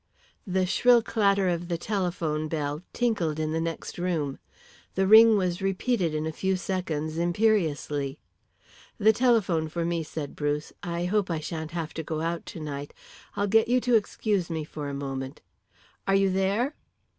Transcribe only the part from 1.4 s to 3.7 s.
of the telephone bell tinkled in the